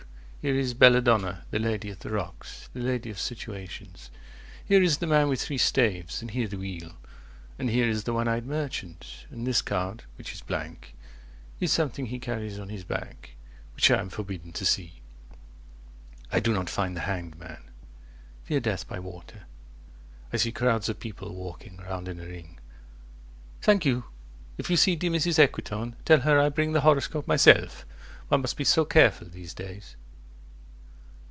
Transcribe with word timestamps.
Here 0.43 0.55
is 0.55 0.73
Belladonna, 0.73 1.45
the 1.51 1.59
Lady 1.59 1.91
of 1.91 1.99
the 1.99 2.09
Rocks, 2.09 2.67
The 2.73 2.79
lady 2.79 3.11
of 3.11 3.19
situations. 3.19 4.09
50 4.61 4.67
Here 4.73 4.81
is 4.81 4.97
the 4.97 5.05
man 5.05 5.29
with 5.29 5.39
three 5.39 5.59
staves, 5.59 6.19
and 6.23 6.31
here 6.31 6.47
the 6.47 6.57
Wheel, 6.57 6.97
And 7.59 7.69
here 7.69 7.87
is 7.87 8.05
the 8.05 8.13
one 8.13 8.27
eyed 8.27 8.47
merchant, 8.47 9.27
and 9.29 9.45
this 9.45 9.61
card, 9.61 10.01
Which 10.17 10.33
is 10.33 10.41
blank, 10.41 10.95
is 11.59 11.71
something 11.71 12.07
he 12.07 12.17
carries 12.17 12.57
on 12.57 12.69
his 12.69 12.83
back, 12.83 13.35
Which 13.75 13.91
I 13.91 13.99
am 13.99 14.09
forbidden 14.09 14.51
to 14.53 14.65
see. 14.65 15.01
I 16.31 16.39
do 16.39 16.51
not 16.53 16.71
find 16.71 16.95
The 16.95 17.01
Hanged 17.01 17.37
Man. 17.37 17.61
Fear 18.43 18.61
death 18.61 18.87
by 18.87 18.97
water. 18.97 19.43
55 20.31 20.33
I 20.33 20.37
see 20.37 20.51
crowds 20.51 20.89
of 20.89 20.99
people, 20.99 21.35
walking 21.35 21.77
round 21.77 22.07
in 22.07 22.19
a 22.19 22.25
ring. 22.25 22.57
Thank 23.61 23.85
you. 23.85 24.05
If 24.57 24.71
you 24.71 24.75
see 24.75 24.95
dear 24.95 25.11
Mrs. 25.11 25.37
Equitone, 25.37 25.97
Tell 26.03 26.21
her 26.21 26.39
I 26.39 26.49
bring 26.49 26.71
the 26.73 26.81
horoscope 26.81 27.27
myself: 27.27 27.85
One 28.29 28.41
must 28.41 28.57
be 28.57 28.63
so 28.63 28.85
careful 28.85 29.27
these 29.29 29.53
days. 29.53 29.95